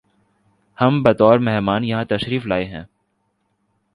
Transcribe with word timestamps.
ہم 0.77 1.01
بطور 1.03 1.39
مہمان 1.39 1.83
یہاں 1.83 2.03
تشریف 2.03 2.45
لائے 2.45 2.65
ہیں 2.65 2.83